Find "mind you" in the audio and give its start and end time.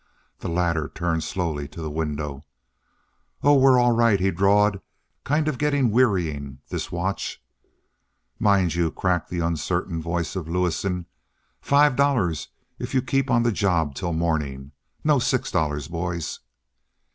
8.39-8.89